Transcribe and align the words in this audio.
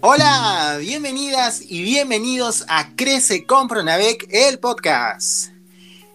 Hola, 0.00 0.76
bienvenidas 0.80 1.62
y 1.66 1.82
bienvenidos 1.82 2.64
a 2.68 2.94
Crece 2.94 3.46
con 3.46 3.68
Pronavec, 3.68 4.28
el 4.30 4.58
podcast. 4.58 5.48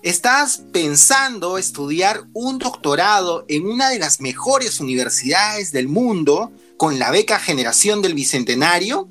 ¿Estás 0.01 0.61
pensando 0.71 1.57
estudiar 1.57 2.23
un 2.33 2.57
doctorado 2.57 3.45
en 3.49 3.65
una 3.65 3.89
de 3.89 3.99
las 3.99 4.21
mejores 4.21 4.79
universidades 4.79 5.71
del 5.71 5.87
mundo 5.89 6.51
con 6.77 6.99
la 6.99 7.11
beca 7.11 7.39
Generación 7.39 8.01
del 8.01 8.13
Bicentenario? 8.13 9.09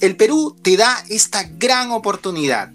El 0.00 0.16
Perú 0.16 0.56
te 0.62 0.76
da 0.76 1.04
esta 1.10 1.42
gran 1.42 1.90
oportunidad. 1.90 2.70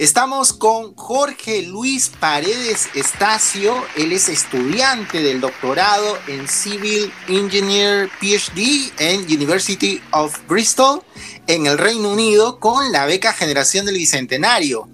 Estamos 0.00 0.54
con 0.54 0.94
Jorge 0.96 1.60
Luis 1.60 2.08
Paredes 2.08 2.88
Estacio. 2.94 3.74
Él 3.98 4.12
es 4.12 4.30
estudiante 4.30 5.22
del 5.22 5.42
doctorado 5.42 6.16
en 6.26 6.48
Civil 6.48 7.12
Engineer 7.28 8.08
PhD 8.18 8.94
en 8.98 9.24
University 9.24 10.00
of 10.12 10.38
Bristol 10.48 11.02
en 11.46 11.66
el 11.66 11.76
Reino 11.76 12.12
Unido 12.12 12.60
con 12.60 12.92
la 12.92 13.04
beca 13.04 13.34
Generación 13.34 13.84
del 13.84 13.96
Bicentenario. 13.96 14.88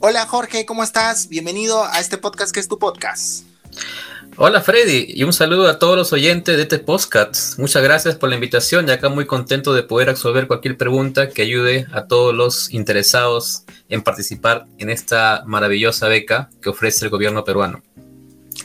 Hola 0.00 0.26
Jorge, 0.26 0.66
¿cómo 0.66 0.82
estás? 0.82 1.28
Bienvenido 1.28 1.84
a 1.84 2.00
este 2.00 2.18
podcast 2.18 2.52
que 2.52 2.58
es 2.58 2.66
tu 2.66 2.80
podcast. 2.80 3.44
Hola 4.42 4.62
Freddy 4.62 5.04
y 5.06 5.24
un 5.24 5.34
saludo 5.34 5.68
a 5.68 5.78
todos 5.78 5.98
los 5.98 6.14
oyentes 6.14 6.56
de 6.56 6.62
este 6.62 6.78
podcast. 6.78 7.58
Muchas 7.58 7.82
gracias 7.82 8.14
por 8.14 8.30
la 8.30 8.36
invitación 8.36 8.88
y 8.88 8.90
acá 8.90 9.10
muy 9.10 9.26
contento 9.26 9.74
de 9.74 9.82
poder 9.82 10.08
resolver 10.08 10.46
cualquier 10.46 10.78
pregunta 10.78 11.28
que 11.28 11.42
ayude 11.42 11.86
a 11.92 12.06
todos 12.06 12.34
los 12.34 12.72
interesados 12.72 13.64
en 13.90 14.00
participar 14.00 14.64
en 14.78 14.88
esta 14.88 15.42
maravillosa 15.44 16.08
beca 16.08 16.48
que 16.62 16.70
ofrece 16.70 17.04
el 17.04 17.10
gobierno 17.10 17.44
peruano. 17.44 17.82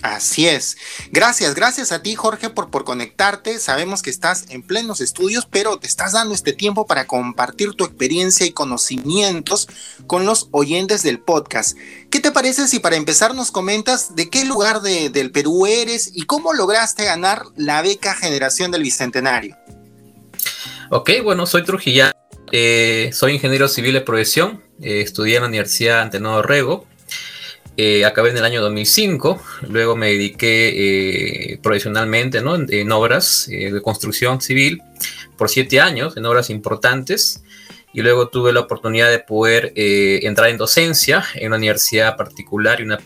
Así 0.01 0.47
es. 0.47 0.77
Gracias, 1.11 1.55
gracias 1.55 1.91
a 1.91 2.01
ti 2.01 2.15
Jorge 2.15 2.49
por, 2.49 2.69
por 2.69 2.83
conectarte. 2.83 3.59
Sabemos 3.59 4.01
que 4.01 4.09
estás 4.09 4.45
en 4.49 4.61
plenos 4.61 5.01
estudios, 5.01 5.47
pero 5.49 5.77
te 5.77 5.87
estás 5.87 6.13
dando 6.13 6.35
este 6.35 6.53
tiempo 6.53 6.85
para 6.85 7.07
compartir 7.07 7.73
tu 7.73 7.85
experiencia 7.85 8.45
y 8.45 8.51
conocimientos 8.51 9.67
con 10.07 10.25
los 10.25 10.49
oyentes 10.51 11.01
del 11.03 11.19
podcast. 11.19 11.77
¿Qué 12.11 12.19
te 12.19 12.31
parece 12.31 12.67
si 12.67 12.79
para 12.79 12.95
empezar 12.95 13.33
nos 13.33 13.51
comentas 13.51 14.15
de 14.15 14.29
qué 14.29 14.45
lugar 14.45 14.81
del 14.81 15.31
Perú 15.31 15.65
eres 15.65 16.11
y 16.13 16.23
cómo 16.23 16.53
lograste 16.53 17.05
ganar 17.05 17.43
la 17.55 17.81
beca 17.81 18.13
Generación 18.15 18.71
del 18.71 18.83
Bicentenario? 18.83 19.57
Ok, 20.91 21.09
bueno, 21.23 21.47
soy 21.47 21.63
Trujillano, 21.63 22.13
eh, 22.51 23.09
soy 23.11 23.33
ingeniero 23.33 23.67
civil 23.67 23.93
de 23.93 24.01
profesión, 24.01 24.63
eh, 24.81 25.01
estudié 25.01 25.37
en 25.37 25.41
la 25.41 25.47
Universidad 25.47 26.01
Antenado 26.01 26.43
Rego 26.43 26.85
eh, 27.77 28.05
acabé 28.05 28.29
en 28.29 28.37
el 28.37 28.45
año 28.45 28.61
2005, 28.61 29.41
luego 29.69 29.97
me 29.97 30.07
dediqué 30.07 31.51
eh, 31.53 31.59
profesionalmente 31.61 32.41
¿no? 32.41 32.55
en, 32.55 32.91
obras 32.93 33.49
eh, 33.49 33.69
de 33.69 33.81
construcción 33.81 34.39
civil 34.39 34.81
por 35.37 35.49
siete 35.49 35.81
años, 35.81 36.15
en 36.15 36.25
obras 36.25 36.49
importantes, 36.49 37.43
y 37.93 38.01
luego 38.01 38.29
tuve 38.29 38.53
la 38.53 38.61
oportunidad 38.61 39.09
de 39.09 39.19
poder 39.19 39.71
entrar 39.75 40.49
en 40.49 40.57
docencia 40.57 41.23
en 41.35 41.47
una 41.47 41.55
universidad 41.57 42.17
particular 42.17 42.81
y 42.81 42.83
una 42.83 42.99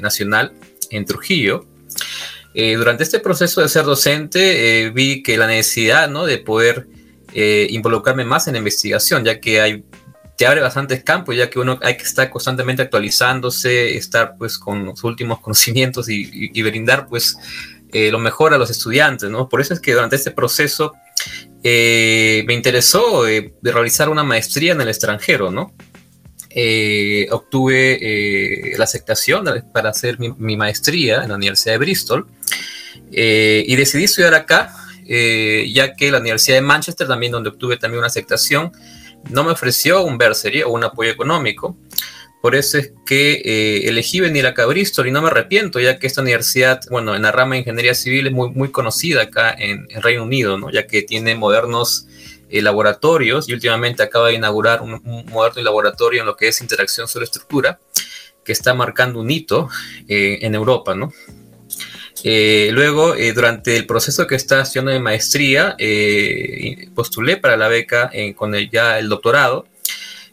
nacional 0.00 0.52
en 0.90 1.04
Trujillo. 1.04 1.66
durante 2.54 3.02
este 3.02 3.18
proceso 3.18 3.62
de 3.62 3.68
ser 3.68 3.84
docente 3.84 4.90
vi 4.94 5.24
que 5.24 5.36
la 5.36 5.48
necesidad 5.48 6.08
¿no? 6.08 6.24
de 6.24 6.38
poder 6.38 6.86
involucrarme 7.34 8.24
más 8.24 8.46
en 8.46 8.52
la 8.52 8.58
investigación, 8.60 9.24
ya 9.24 9.40
que 9.40 9.60
hay 9.60 9.84
te 10.36 10.46
abre 10.46 10.60
bastantes 10.60 11.04
campos, 11.04 11.36
ya 11.36 11.50
que 11.50 11.58
uno 11.58 11.78
hay 11.82 11.96
que 11.96 12.04
estar 12.04 12.30
constantemente 12.30 12.82
actualizándose, 12.82 13.96
estar 13.96 14.36
pues 14.38 14.58
con 14.58 14.86
los 14.86 15.04
últimos 15.04 15.40
conocimientos 15.42 16.08
y, 16.08 16.62
brindar 16.62 17.08
pues 17.08 17.36
eh, 17.92 18.10
lo 18.10 18.18
mejor 18.18 18.54
a 18.54 18.58
los 18.58 18.70
estudiantes, 18.70 19.28
¿no? 19.30 19.48
Por 19.48 19.60
eso 19.60 19.74
es 19.74 19.80
que 19.80 19.92
durante 19.92 20.16
este 20.16 20.30
proceso 20.30 20.94
eh, 21.62 22.44
me 22.46 22.54
interesó 22.54 23.28
eh, 23.28 23.54
realizar 23.62 24.08
una 24.08 24.24
maestría 24.24 24.72
en 24.72 24.80
el 24.80 24.88
extranjero, 24.88 25.50
¿no? 25.50 25.74
obtuve 27.30 28.74
la 28.76 28.84
aceptación 28.84 29.46
para 29.72 29.88
hacer 29.88 30.18
mi, 30.18 30.34
mi, 30.36 30.54
maestría 30.54 31.22
en 31.22 31.30
la 31.30 31.36
Universidad 31.36 31.72
de 31.72 31.78
Bristol 31.78 32.26
y 33.10 33.74
decidí 33.74 34.04
estudiar 34.04 34.34
acá, 34.34 34.76
ya 35.06 35.94
que 35.94 36.10
la 36.10 36.18
Universidad 36.18 36.56
de 36.56 36.60
Manchester, 36.60 37.08
también 37.08 37.32
donde 37.32 37.48
obtuve 37.48 37.78
también 37.78 38.00
una 38.00 38.08
aceptación, 38.08 38.70
no 39.30 39.44
me 39.44 39.52
ofreció 39.52 40.02
un 40.02 40.18
bursary 40.18 40.62
o 40.62 40.70
un 40.70 40.84
apoyo 40.84 41.10
económico. 41.10 41.76
Por 42.42 42.56
eso 42.56 42.76
es 42.76 42.92
que 43.06 43.40
eh, 43.44 43.88
elegí 43.88 44.18
venir 44.18 44.46
acá 44.46 44.64
a 44.64 44.66
Bristol 44.66 45.06
y 45.06 45.12
no 45.12 45.22
me 45.22 45.28
arrepiento, 45.28 45.78
ya 45.78 46.00
que 46.00 46.08
esta 46.08 46.22
universidad, 46.22 46.80
bueno, 46.90 47.14
en 47.14 47.22
la 47.22 47.30
rama 47.30 47.54
de 47.54 47.60
ingeniería 47.60 47.94
civil 47.94 48.26
es 48.26 48.32
muy, 48.32 48.70
conocida 48.72 49.22
acá 49.22 49.54
en, 49.56 49.88
Reino 50.02 50.24
Unido, 50.24 50.58
¿no? 50.58 50.68
ya 50.68 50.88
que 50.88 51.02
tiene 51.02 51.36
modernos 51.36 52.08
eh, 52.50 52.60
laboratorios 52.60 53.48
y 53.48 53.52
últimamente 53.52 54.02
acaba 54.02 54.28
de 54.28 54.34
inaugurar 54.34 54.82
un, 54.82 55.00
moderno 55.30 55.62
laboratorio 55.62 56.20
en 56.20 56.26
lo 56.26 56.36
que 56.36 56.48
es 56.48 56.60
interacción 56.60 57.06
sobre 57.06 57.26
estructura, 57.26 57.78
que 58.44 58.50
está 58.50 58.74
marcando 58.74 59.20
un 59.20 59.30
hito 59.30 59.68
eh, 60.08 60.40
en 60.42 60.56
Europa, 60.56 60.96
¿no? 60.96 61.12
Eh, 62.24 62.70
luego, 62.72 63.14
eh, 63.14 63.32
durante 63.32 63.76
el 63.76 63.86
proceso 63.86 64.26
que 64.26 64.36
estaba 64.36 64.62
haciendo 64.62 64.90
de 64.90 65.00
maestría, 65.00 65.74
eh, 65.78 66.88
postulé 66.94 67.36
para 67.36 67.56
la 67.56 67.68
beca 67.68 68.10
con 68.36 68.54
el, 68.54 68.70
ya 68.70 68.98
el 68.98 69.08
doctorado 69.08 69.66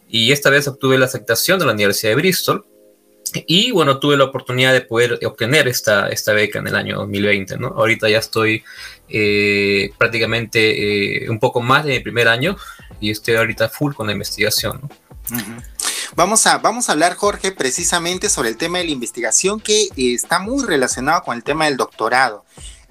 y 0.07 0.31
esta 0.31 0.49
vez 0.49 0.67
obtuve 0.67 0.97
la 0.97 1.05
aceptación 1.05 1.59
de 1.59 1.65
la 1.65 1.73
Universidad 1.73 2.11
de 2.11 2.15
Bristol 2.15 2.65
y 3.47 3.71
bueno, 3.71 3.99
tuve 3.99 4.17
la 4.17 4.23
oportunidad 4.25 4.73
de 4.73 4.81
poder 4.81 5.19
obtener 5.23 5.67
esta, 5.67 6.09
esta 6.09 6.33
beca 6.33 6.59
en 6.59 6.67
el 6.67 6.75
año 6.75 6.97
2020, 6.97 7.57
¿no? 7.57 7.67
Ahorita 7.69 8.09
ya 8.09 8.19
estoy 8.19 8.63
prácticamente 9.97 11.27
un 11.29 11.39
poco 11.39 11.61
más 11.61 11.85
de 11.85 11.93
mi 11.93 11.99
primer 11.99 12.27
año 12.27 12.57
y 12.99 13.11
estoy 13.11 13.35
ahorita 13.35 13.69
full 13.69 13.93
con 13.93 14.07
la 14.07 14.13
investigación, 14.13 14.79
¿no? 14.81 14.89
Vamos 16.15 16.47
a, 16.47 16.57
vamos 16.57 16.89
a 16.89 16.93
hablar, 16.93 17.15
Jorge, 17.15 17.51
precisamente 17.51 18.29
sobre 18.29 18.49
el 18.49 18.57
tema 18.57 18.79
de 18.79 18.85
la 18.85 18.91
investigación 18.91 19.59
que 19.59 19.83
eh, 19.83 19.89
está 19.95 20.39
muy 20.39 20.65
relacionado 20.65 21.21
con 21.21 21.35
el 21.35 21.43
tema 21.43 21.65
del 21.65 21.77
doctorado. 21.77 22.43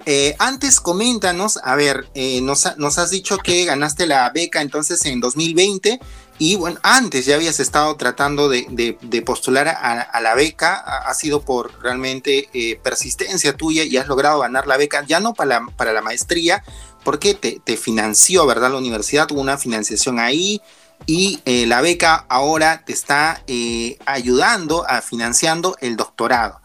Eh, 0.05 0.35
antes, 0.39 0.79
coméntanos, 0.79 1.59
a 1.61 1.75
ver, 1.75 2.07
eh, 2.13 2.39
nos, 2.41 2.65
has 2.65 3.09
dicho 3.09 3.37
que 3.37 3.65
ganaste 3.65 4.07
la 4.07 4.29
beca 4.29 4.61
entonces 4.61 5.05
en 5.05 5.19
2020 5.19 5.99
y 6.37 6.55
bueno, 6.55 6.79
antes 6.83 7.25
ya 7.25 7.35
habías 7.35 7.59
estado 7.59 7.93
tratando 7.97 8.47
de, 8.47 8.97
postular 9.25 9.67
a, 9.67 10.21
la 10.21 10.35
beca, 10.35 10.75
ha, 10.75 11.13
sido 11.13 11.41
por 11.41 11.83
realmente 11.83 12.79
persistencia 12.81 13.57
tuya 13.57 13.83
y 13.83 13.97
has 13.97 14.07
logrado 14.07 14.39
ganar 14.39 14.65
la 14.65 14.77
beca, 14.77 15.03
ya 15.05 15.19
no 15.19 15.33
para 15.33 15.59
la, 15.59 15.67
para 15.75 15.91
la 15.91 16.01
maestría, 16.01 16.63
porque 17.03 17.33
te, 17.33 17.59
te 17.61 17.75
financió, 17.75 18.45
¿verdad? 18.45 18.71
La 18.71 18.77
universidad 18.77 19.27
tuvo 19.27 19.41
una 19.41 19.57
financiación 19.57 20.17
ahí, 20.17 20.61
y 21.05 21.41
eh, 21.45 21.65
la 21.65 21.81
beca 21.81 22.25
ahora 22.29 22.83
te 22.85 22.93
está 22.93 23.43
eh, 23.47 23.97
ayudando 24.05 24.87
a 24.87 25.01
financiando 25.01 25.75
el 25.81 25.97
doctorado. 25.97 26.61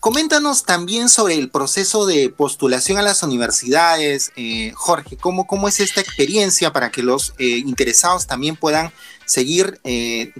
Coméntanos 0.00 0.64
también 0.64 1.08
sobre 1.08 1.34
el 1.34 1.50
proceso 1.50 2.04
de 2.04 2.28
postulación 2.28 2.98
a 2.98 3.02
las 3.02 3.22
universidades, 3.22 4.32
eh, 4.36 4.72
Jorge, 4.74 5.16
¿cómo, 5.16 5.46
¿cómo, 5.46 5.66
es 5.66 5.80
esta 5.80 6.02
experiencia 6.02 6.74
para 6.74 6.90
que 6.90 7.02
los 7.02 7.32
interesados 7.38 8.26
también 8.26 8.56
puedan 8.56 8.92
seguir 9.24 9.80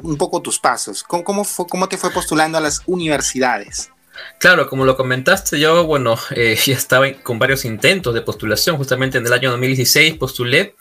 un 0.02 0.18
poco 0.18 0.42
tus 0.42 0.58
pasos? 0.58 1.02
¿Cómo, 1.02 1.24
cómo, 1.24 1.44
fue, 1.44 1.66
¿Cómo 1.66 1.88
te 1.88 1.96
fue 1.96 2.10
postulando 2.10 2.58
a 2.58 2.60
las 2.60 2.82
universidades? 2.84 3.90
Claro, 4.38 4.68
como 4.68 4.84
lo 4.84 4.96
comentaste, 4.96 5.58
yo, 5.58 5.84
bueno, 5.86 6.18
eh, 6.36 6.56
ya 6.62 6.74
estaba 6.74 7.10
con 7.22 7.38
varios 7.38 7.64
intentos 7.64 8.14
de 8.14 8.20
postulación. 8.20 8.76
Justamente 8.76 9.18
en 9.18 9.26
el 9.26 9.32
año 9.32 9.50
2016 9.50 10.14
postulé 10.14 10.74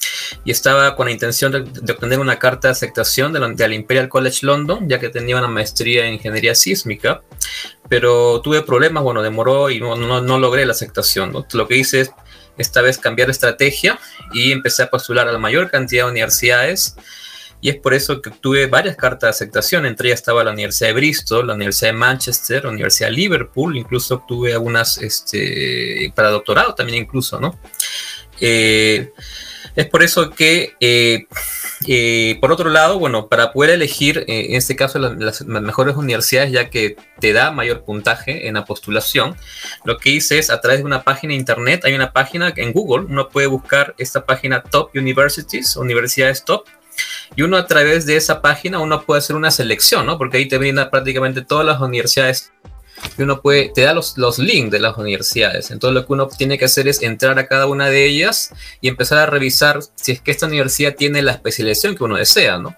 y 0.44 0.52
estaba 0.52 0.96
con 0.96 1.06
la 1.06 1.12
intención 1.12 1.52
de, 1.52 1.94
obtener 1.94 2.20
una 2.20 2.40
carta 2.40 2.68
de 2.68 2.74
aceptación 2.74 3.34
de 3.34 3.40
la, 3.40 3.74
Imperial 3.74 4.10
College 4.10 4.46
London, 4.46 4.88
ya 4.90 5.00
que 5.00 5.10
tenía 5.10 5.38
una 5.38 5.48
maestría 5.48 6.06
en 6.06 6.16
ingeniería 6.16 6.56
sísmica. 6.56 7.22
Pero 7.90 8.42
tuve 8.42 8.62
problemas, 8.62 9.04
bueno, 9.04 9.22
demoró 9.22 9.70
y 9.70 9.80
no, 9.80 9.96
no, 9.96 10.40
logré 10.40 10.66
la 10.66 10.72
aceptación. 10.72 11.34
Lo 11.54 11.68
que 11.68 11.78
hice 11.78 12.02
es 12.02 12.12
esta 12.58 12.82
vez 12.82 12.98
cambiar 12.98 13.28
de 13.28 13.34
estrategia 13.34 14.00
y 14.32 14.52
empecé 14.52 14.84
a 14.84 14.90
postular 14.90 15.28
a 15.28 15.32
la 15.32 15.40
mayor 15.40 15.70
cantidad 15.70 16.06
de 16.06 16.12
universidades 16.12 16.96
y 17.64 17.70
es 17.70 17.78
por 17.78 17.94
eso 17.94 18.22
que 18.22 18.30
obtuve 18.30 18.68
varias 18.68 18.98
cartas 18.98 19.22
de 19.22 19.30
aceptación, 19.30 19.86
entre 19.86 20.10
ellas 20.10 20.20
estaba 20.20 20.44
la 20.44 20.52
Universidad 20.52 20.90
de 20.90 20.96
Bristol, 20.96 21.48
la 21.48 21.54
Universidad 21.54 21.92
de 21.92 21.98
Manchester, 21.98 22.66
la 22.66 22.72
Universidad 22.72 23.08
de 23.08 23.16
Liverpool, 23.16 23.78
incluso 23.78 24.16
obtuve 24.16 24.52
algunas 24.52 24.98
este, 24.98 26.12
para 26.14 26.30
doctorado 26.30 26.76
también 26.76 27.04
incluso, 27.04 27.40
¿no? 27.40 27.58
Eh, 28.42 29.14
es 29.78 29.88
por 29.88 30.04
eso 30.04 30.32
que, 30.32 30.74
eh, 30.82 31.26
eh, 31.88 32.38
por 32.42 32.52
otro 32.52 32.70
lado, 32.70 33.00
bueno, 33.00 33.30
para 33.30 33.54
poder 33.54 33.70
elegir, 33.70 34.26
en 34.28 34.56
este 34.56 34.76
caso, 34.76 35.00
las, 35.00 35.46
mejores 35.46 35.96
universidades, 35.96 36.52
ya 36.52 36.70
que 36.70 36.98
te 37.22 37.32
da 37.32 37.52
mayor 37.52 37.86
puntaje 37.86 38.50
en 38.50 38.56
la 38.56 38.66
postulación, 38.66 39.38
lo 39.86 40.00
que 40.00 40.10
hice 40.10 40.38
es 40.38 40.50
a 40.50 40.60
través 40.60 40.80
de 40.82 40.86
una 40.86 41.04
página 41.04 41.32
de 41.32 41.40
internet, 41.40 41.86
hay 41.86 41.94
una 41.94 42.12
página 42.12 42.52
en 42.58 42.74
Google, 42.74 43.06
uno 43.06 43.30
puede 43.30 43.48
buscar 43.48 43.96
esta 43.98 44.26
página 44.26 44.62
Top 44.64 44.90
Universities, 44.94 45.78
Universidades 45.78 46.44
Top, 46.44 46.68
y 47.36 47.42
uno 47.42 47.58
a 47.58 47.68
través 47.68 48.06
de 48.06 48.16
esa 48.16 48.42
página 48.42 48.80
uno 48.80 49.04
puede 49.04 49.20
hacer 49.20 49.36
una 49.36 49.52
selección, 49.52 50.06
¿no? 50.06 50.18
Porque 50.18 50.38
ahí 50.38 50.48
te 50.48 50.58
brinda 50.58 50.90
prácticamente 50.90 51.42
todas 51.42 51.66
las 51.66 51.82
universidades 51.82 52.52
y 53.18 53.24
uno 53.24 53.42
puede, 53.42 53.72
te 53.74 53.82
da 53.82 53.94
los, 53.94 54.18
los 54.18 54.40
links 54.40 54.72
de 54.72 54.80
las 54.80 54.98
universidades. 54.98 55.72
Entonces 55.72 55.96
lo 55.96 56.06
que 56.06 56.14
uno 56.14 56.28
tiene 56.28 56.58
que 56.58 56.66
hacer 56.66 56.88
es 56.88 57.02
entrar 57.02 57.38
a 57.40 57.48
cada 57.48 57.66
una 57.66 57.90
de 57.90 58.06
ellas 58.06 58.52
y 58.82 58.88
empezar 58.88 59.20
a 59.20 59.26
revisar 59.26 59.80
si 59.96 60.14
es 60.14 60.22
que 60.22 60.32
esta 60.32 60.46
universidad 60.48 60.96
tiene 60.96 61.22
la 61.22 61.34
especialización 61.34 61.96
que 61.96 62.04
uno 62.04 62.16
desea, 62.16 62.58
¿no? 62.58 62.76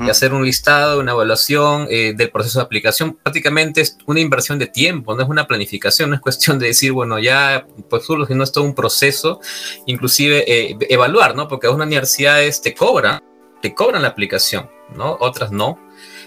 y 0.00 0.10
hacer 0.10 0.32
un 0.32 0.44
listado, 0.44 1.00
una 1.00 1.12
evaluación 1.12 1.86
eh, 1.90 2.12
del 2.16 2.30
proceso 2.30 2.58
de 2.58 2.64
aplicación. 2.64 3.18
Prácticamente 3.22 3.80
es 3.80 3.98
una 4.06 4.20
inversión 4.20 4.58
de 4.58 4.66
tiempo, 4.66 5.14
no 5.14 5.22
es 5.22 5.28
una 5.28 5.46
planificación, 5.46 6.10
no 6.10 6.16
es 6.16 6.22
cuestión 6.22 6.58
de 6.58 6.68
decir, 6.68 6.92
bueno, 6.92 7.18
ya, 7.18 7.66
pues 7.90 8.04
sino 8.06 8.44
es 8.44 8.52
todo 8.52 8.64
un 8.64 8.74
proceso, 8.74 9.40
inclusive 9.86 10.44
eh, 10.46 10.76
evaluar, 10.88 11.34
¿no? 11.34 11.48
Porque 11.48 11.66
algunas 11.66 11.86
universidades 11.86 12.60
te 12.60 12.74
cobran, 12.74 13.20
te 13.60 13.74
cobran 13.74 14.02
la 14.02 14.08
aplicación, 14.08 14.70
¿no? 14.94 15.16
Otras 15.20 15.50
no. 15.50 15.78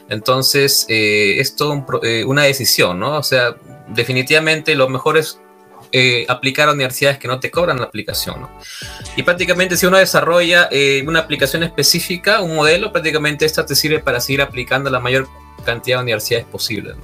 Entonces, 0.10 0.86
eh, 0.90 1.40
es 1.40 1.56
todo 1.56 1.86
una 2.26 2.44
decisión, 2.44 3.00
¿no? 3.00 3.18
O 3.18 3.24
sea, 3.24 3.56
definitivamente 3.88 4.76
lo 4.76 4.90
mejor 4.90 5.18
es 5.18 5.40
eh, 5.94 6.26
aplicar 6.30 6.70
a 6.70 6.72
universidades 6.72 7.20
que 7.20 7.28
no 7.28 7.42
te 7.42 7.52
cobran 7.52 7.78
la 7.78 7.86
aplicación. 7.86 8.48
Y 9.18 9.24
prácticamente 9.24 9.76
si 9.76 9.86
uno 9.86 9.98
desarrolla 9.98 10.70
eh, 10.72 11.04
una 11.06 11.20
aplicación 11.20 11.64
específica, 11.64 12.42
un 12.42 12.56
modelo, 12.56 12.94
prácticamente 12.94 13.46
esta 13.46 13.66
te 13.66 13.76
sirve 13.76 14.00
para 14.00 14.22
seguir 14.22 14.42
aplicando 14.42 14.90
la 14.90 15.02
mayor 15.02 15.28
cantidad 15.66 15.98
de 15.98 16.04
universidades 16.04 16.46
posibles. 16.46 16.96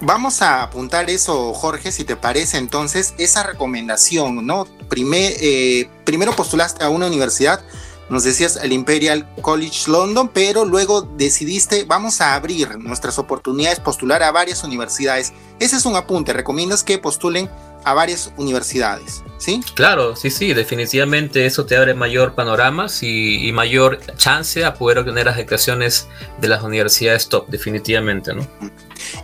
Vamos 0.00 0.40
a 0.40 0.62
apuntar 0.62 1.10
eso, 1.10 1.52
Jorge, 1.52 1.92
si 1.92 2.04
te 2.04 2.16
parece 2.16 2.56
entonces, 2.56 3.14
esa 3.18 3.42
recomendación, 3.42 4.46
¿no? 4.46 4.66
Eh, 4.90 5.88
primero 6.04 6.34
postulaste 6.34 6.84
a 6.84 6.88
una 6.88 7.06
universidad, 7.06 7.62
nos 8.10 8.24
decías 8.24 8.58
el 8.62 8.72
Imperial 8.72 9.26
College 9.40 9.90
London, 9.90 10.28
pero 10.28 10.64
luego 10.64 11.02
decidiste, 11.02 11.84
vamos 11.84 12.20
a 12.20 12.34
abrir 12.34 12.76
nuestras 12.78 13.18
oportunidades, 13.18 13.78
postular 13.78 14.22
a 14.22 14.32
varias 14.32 14.64
universidades. 14.64 15.32
Ese 15.60 15.76
es 15.76 15.86
un 15.86 15.94
apunte, 15.94 16.32
recomiendas 16.32 16.82
que 16.82 16.98
postulen 16.98 17.48
a 17.84 17.94
varias 17.94 18.32
universidades, 18.36 19.22
¿sí? 19.38 19.62
Claro, 19.74 20.16
sí, 20.16 20.30
sí, 20.30 20.52
definitivamente 20.52 21.46
eso 21.46 21.64
te 21.64 21.76
abre 21.76 21.94
mayor 21.94 22.34
panorama 22.34 22.86
y, 23.00 23.50
mayor 23.52 24.00
chance 24.16 24.64
a 24.64 24.74
poder 24.74 24.98
obtener 24.98 25.26
las 25.26 25.36
declaraciones 25.36 26.08
de 26.40 26.48
las 26.48 26.62
universidades 26.62 27.28
top, 27.28 27.48
definitivamente, 27.48 28.34
¿no? 28.34 28.46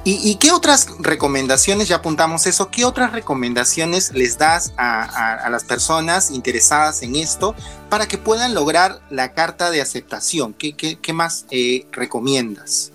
¿Y, 0.05 0.37
qué 0.37 0.53
otras 0.53 0.89
recomendaciones, 1.01 1.89
ya 1.89 1.97
apuntamos 1.97 2.47
eso, 2.47 2.71
qué 2.71 2.85
otras 2.85 3.13
recomendaciones 3.13 4.13
les 4.13 4.39
das 4.39 4.73
a, 4.77 5.49
las 5.51 5.65
personas 5.65 6.31
interesadas 6.31 7.03
en 7.03 7.17
esto 7.17 7.55
para 7.89 8.07
que 8.07 8.19
puedan 8.19 8.55
lograr 8.55 9.01
la 9.11 9.33
carta 9.33 9.71
de 9.71 9.81
aceptación? 9.81 10.55
¿Qué, 10.55 11.13
más 11.13 11.47
eh, 11.51 11.87
recomiendas? 11.93 12.93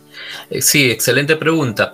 Eh, 0.50 0.62
sí, 0.62 0.90
excelente 0.90 1.36
pregunta. 1.36 1.94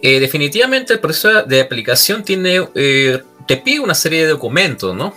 Eh, 0.00 0.18
definitivamente 0.20 0.94
el 0.94 1.00
proceso 1.00 1.42
de 1.44 1.60
aplicación 1.60 2.24
tiene, 2.24 2.66
eh, 2.74 3.22
te 3.46 3.56
pide 3.56 3.80
una 3.80 3.94
serie 3.94 4.22
de 4.22 4.28
documentos, 4.28 4.94
¿no? 4.94 5.14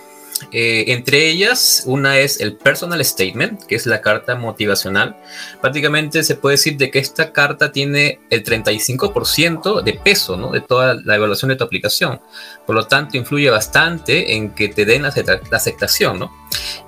Eh, 0.52 0.84
entre 0.88 1.28
ellas, 1.28 1.82
una 1.86 2.18
es 2.18 2.40
el 2.40 2.56
personal 2.56 3.04
statement, 3.04 3.64
que 3.64 3.74
es 3.74 3.86
la 3.86 4.00
carta 4.00 4.34
motivacional. 4.36 5.16
Prácticamente 5.60 6.22
se 6.22 6.36
puede 6.36 6.54
decir 6.54 6.76
de 6.76 6.90
que 6.90 6.98
esta 6.98 7.32
carta 7.32 7.72
tiene 7.72 8.20
el 8.30 8.44
35% 8.44 9.82
de 9.82 9.92
peso 9.94 10.36
¿no? 10.36 10.52
de 10.52 10.60
toda 10.60 10.94
la 11.04 11.16
evaluación 11.16 11.48
de 11.48 11.56
tu 11.56 11.64
aplicación. 11.64 12.20
Por 12.66 12.76
lo 12.76 12.86
tanto, 12.86 13.16
influye 13.16 13.50
bastante 13.50 14.34
en 14.34 14.50
que 14.50 14.68
te 14.68 14.84
den 14.84 15.02
la, 15.02 15.14
aceptación. 15.52 16.18
¿no? 16.18 16.32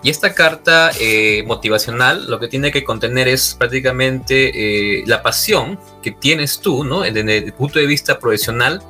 Y 0.03 0.11
esta 0.11 0.35
carta 0.35 0.91
eh, 1.01 1.43
motivacional 1.47 2.29
lo 2.29 2.39
que 2.39 2.49
tiene 2.49 2.71
que 2.71 2.85
contener 2.85 3.29
es 3.29 3.55
prácticamente 3.59 5.01
eh, 5.01 5.05
la 5.07 5.23
pasión 5.23 5.79
que 6.03 6.13
tienes 6.13 6.61
tú 6.61 6.85
¿no? 6.85 7.01
desde 7.01 7.39
el 7.39 7.53
punto 7.53 7.79
de 7.79 7.87
vista 7.87 8.19
profesional. 8.19 8.83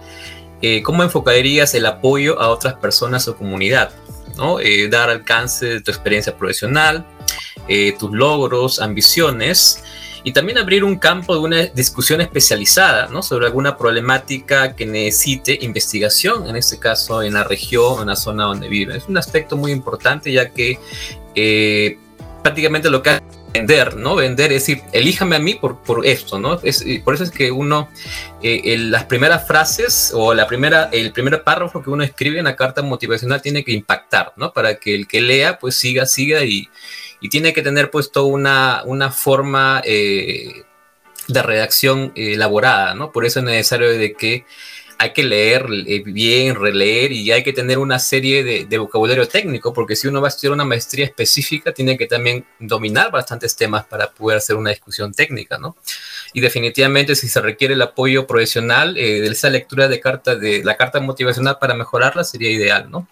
¿Cómo 0.83 1.05
enfocarías 1.05 1.73
el 1.75 1.87
apoyo 1.87 2.41
a 2.41 2.49
otras 2.49 2.75
personas 2.75 3.29
o 3.29 3.37
comunidad? 3.37 3.93
Eh, 4.61 4.89
dar 4.89 5.11
alcance 5.11 5.67
de 5.67 5.81
tu 5.81 5.91
experiencia 5.91 6.37
profesional, 6.37 7.05
eh, 7.67 7.95
tus 7.99 8.13
logros, 8.13 8.81
ambiciones 8.81 9.83
y 10.23 10.33
también 10.33 10.59
abrir 10.59 10.85
un 10.85 10.97
campo 10.97 11.35
de 11.35 11.41
una 11.41 11.67
discusión 11.67 12.21
especializada 12.21 13.09
sobre 13.23 13.47
alguna 13.47 13.77
problemática 13.77 14.75
que 14.77 14.87
necesite 14.87 15.59
investigación, 15.63 16.47
en 16.47 16.57
este 16.57 16.79
caso 16.79 17.23
en 17.23 17.35
la 17.35 17.45
región 17.45 18.01
en 18.01 18.09
la 18.09 18.17
zona 18.17 18.45
donde 18.45 18.69
vive. 18.69 18.97
Es 18.97 19.09
un 19.09 19.17
aspecto 19.17 19.57
muy 19.57 19.73
importante 19.73 20.33
ya 20.33 20.51
que 20.51 20.79
eh, 21.35 21.99
prácticamente 22.43 22.91
lo 22.91 23.03
que 23.03 23.21
vender, 23.53 23.97
¿no? 23.97 24.15
Vender, 24.15 24.53
es 24.53 24.67
decir, 24.67 24.83
elíjame 24.93 25.37
a 25.37 25.39
mí 25.39 25.55
por, 25.55 25.83
por 25.83 26.07
esto, 26.07 26.39
¿no? 26.39 26.61
Es, 26.63 26.85
por 27.05 27.15
eso 27.15 27.25
es 27.25 27.31
que 27.31 27.51
uno, 27.51 27.89
eh, 28.43 28.77
las 28.79 29.05
primeras 29.05 29.47
frases 29.47 30.13
o 30.15 30.35
la 30.35 30.47
primera, 30.47 30.89
el 30.93 31.13
primer 31.13 31.43
párrafo 31.43 31.83
que 31.83 31.91
uno 31.91 32.05
escribe 32.05 32.39
en 32.39 32.45
la 32.45 32.57
carta 32.57 32.83
motivacional 32.83 33.43
tiene 33.43 33.65
que 33.65 33.73
impactar, 33.73 34.33
¿no? 34.37 34.53
Para 34.53 34.77
que 34.77 34.95
el 34.95 35.07
que 35.07 35.21
lea, 35.21 35.59
pues 35.59 35.77
siga, 35.77 36.07
siga 36.07 36.45
y, 36.45 36.69
y 37.21 37.29
tiene 37.29 37.53
que 37.53 37.63
tener 37.63 37.91
puesto 37.91 38.27
una, 38.27 38.83
una 38.85 39.11
forma 39.11 39.83
eh, 39.85 40.65
de 41.27 41.43
redacción 41.43 42.13
elaborada, 42.15 42.95
¿no? 42.95 43.13
Por 43.13 43.25
eso 43.25 43.41
es 43.41 43.45
necesario 43.45 43.91
de 43.91 44.13
que 44.15 44.45
hay 45.01 45.13
que 45.13 45.23
leer 45.23 45.67
eh, 45.87 46.03
bien, 46.05 46.57
releer 46.57 47.13
y 47.13 47.31
hay 47.31 47.45
que 47.45 47.53
tener 47.53 47.79
una 47.79 48.01
serie 48.01 48.43
de, 48.43 48.79
vocabulario 48.79 49.29
técnico, 49.29 49.73
porque 49.73 49.95
si 49.95 50.09
uno 50.09 50.21
va 50.21 50.27
a 50.27 50.31
estudiar 50.31 50.53
una 50.53 50.65
maestría 50.65 51.05
específica, 51.05 51.73
tiene 51.73 51.97
que 51.97 52.07
también 52.07 52.45
dominar 52.59 53.13
bastantes 53.13 53.55
temas 53.55 53.87
para 53.87 54.11
poder 54.11 54.39
hacer 54.39 54.57
una 54.57 54.71
discusión 54.71 55.13
técnica, 55.13 55.57
¿no? 55.57 55.77
Y 56.33 56.41
definitivamente 56.41 57.15
si 57.15 57.29
se 57.29 57.41
requiere 57.41 57.75
el 57.75 57.83
apoyo 57.83 58.27
profesional 58.27 58.99
eh, 58.99 59.21
de 59.21 59.29
esa 59.29 59.51
lectura 59.51 59.87
de 59.87 60.01
carta, 60.01 60.35
de 60.35 60.65
la 60.65 60.77
carta 60.77 60.99
motivacional 60.99 61.59
para 61.61 61.75
mejorarla, 61.75 62.25
sería 62.25 62.51
ideal, 62.51 62.91
¿no? 62.91 63.07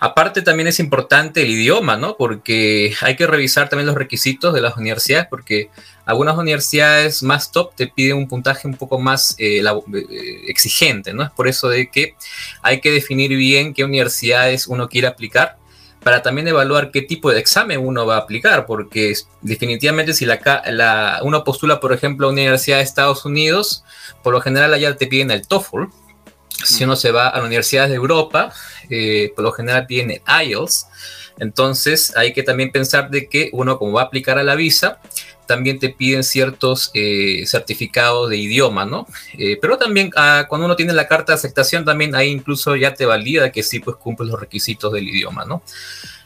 Aparte 0.00 0.40
también 0.40 0.68
es 0.68 0.80
importante 0.80 1.42
el 1.42 1.50
idioma, 1.50 1.98
¿no? 1.98 2.16
Porque 2.16 2.94
hay 3.02 3.16
que 3.16 3.26
revisar 3.26 3.68
también 3.68 3.86
los 3.86 3.96
requisitos 3.96 4.54
de 4.54 4.62
las 4.62 4.78
universidades, 4.78 5.26
porque 5.28 5.70
algunas 6.08 6.38
universidades 6.38 7.22
más 7.22 7.52
top 7.52 7.74
te 7.74 7.86
piden 7.86 8.16
un 8.16 8.26
puntaje 8.26 8.66
un 8.66 8.72
poco 8.72 8.98
más 8.98 9.34
eh, 9.36 9.60
eh, 9.60 10.40
exigente, 10.46 11.12
¿no? 11.12 11.22
Es 11.22 11.30
por 11.30 11.46
eso 11.46 11.68
de 11.68 11.90
que 11.90 12.14
hay 12.62 12.80
que 12.80 12.90
definir 12.90 13.36
bien 13.36 13.74
qué 13.74 13.84
universidades 13.84 14.68
uno 14.68 14.88
quiere 14.88 15.06
aplicar 15.06 15.58
para 16.02 16.22
también 16.22 16.48
evaluar 16.48 16.92
qué 16.92 17.02
tipo 17.02 17.30
de 17.30 17.38
examen 17.38 17.86
uno 17.86 18.06
va 18.06 18.14
a 18.14 18.20
aplicar, 18.20 18.64
porque 18.64 19.12
definitivamente 19.42 20.14
si 20.14 20.24
la, 20.24 21.20
uno 21.24 21.44
postula, 21.44 21.78
por 21.78 21.92
ejemplo, 21.92 22.26
a 22.26 22.30
una 22.30 22.40
universidad 22.40 22.78
de 22.78 22.84
Estados 22.84 23.26
Unidos, 23.26 23.84
por 24.22 24.32
lo 24.32 24.40
general 24.40 24.72
allá 24.72 24.96
te 24.96 25.08
piden 25.08 25.30
el 25.30 25.46
TOEFL. 25.46 25.90
Si 26.64 26.84
uno 26.84 26.96
se 26.96 27.12
va 27.12 27.28
a 27.28 27.44
universidades 27.44 27.90
de 27.90 27.96
Europa, 27.96 28.50
eh, 28.88 29.30
por 29.36 29.44
lo 29.44 29.52
general 29.52 29.86
piden 29.86 30.10
el 30.10 30.22
IELTS. 30.46 30.86
Entonces 31.38 32.16
hay 32.16 32.32
que 32.32 32.42
también 32.42 32.72
pensar 32.72 33.10
de 33.10 33.28
que 33.28 33.50
uno 33.52 33.78
como 33.78 33.92
va 33.92 34.00
a 34.00 34.04
aplicar 34.06 34.38
a 34.38 34.42
la 34.42 34.54
visa, 34.54 35.00
también 35.48 35.80
te 35.80 35.88
piden 35.88 36.22
ciertos 36.22 36.92
eh, 36.94 37.44
certificados 37.46 38.30
de 38.30 38.36
idioma, 38.36 38.84
¿no? 38.84 39.08
Eh, 39.36 39.58
pero 39.60 39.78
también 39.78 40.10
ah, 40.14 40.44
cuando 40.48 40.66
uno 40.66 40.76
tiene 40.76 40.92
la 40.92 41.08
carta 41.08 41.32
de 41.32 41.38
aceptación, 41.38 41.84
también 41.84 42.14
ahí 42.14 42.28
incluso 42.28 42.76
ya 42.76 42.94
te 42.94 43.06
valida 43.06 43.50
que 43.50 43.64
sí, 43.64 43.80
pues 43.80 43.96
cumple 43.96 44.28
los 44.28 44.38
requisitos 44.38 44.92
del 44.92 45.08
idioma, 45.08 45.44
¿no? 45.44 45.62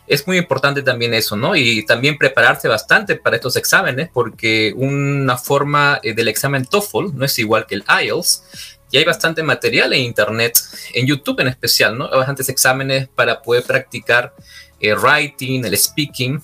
Es 0.07 0.27
muy 0.27 0.37
importante 0.37 0.83
también 0.83 1.15
eso, 1.15 1.37
¿no? 1.37 1.55
Y 1.57 1.87
también 1.87 2.19
prepararse 2.19 2.69
bastante 2.69 3.17
para 3.17 3.37
estos 3.37 3.57
exámenes, 3.57 4.11
porque 4.13 4.75
una 4.77 5.39
forma 5.39 6.01
eh, 6.03 6.13
del 6.13 6.29
examen 6.29 6.67
TOEFL 6.67 7.15
no 7.15 7.25
es 7.25 7.39
igual 7.39 7.67
que 7.67 7.77
el 7.77 7.85
IELTS, 7.89 8.43
y 8.91 8.99
hay 8.99 9.05
bastante 9.05 9.43
material 9.43 9.95
en 9.95 10.01
Internet, 10.01 10.59
en 10.93 11.07
YouTube 11.07 11.41
en 11.41 11.49
especial, 11.49 11.97
¿no? 11.97 12.11
Hay 12.13 12.19
bastantes 12.19 12.51
exámenes 12.51 13.09
para 13.09 13.41
poder 13.41 13.63
practicar 13.63 14.35
el 14.81 14.97
writing, 14.99 15.65
el 15.65 15.79
speaking, 15.79 16.43